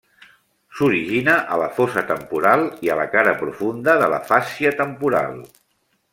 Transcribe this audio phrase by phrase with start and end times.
[0.77, 5.39] S'origina a la fossa temporal i a la cara profunda de la fàscia temporal.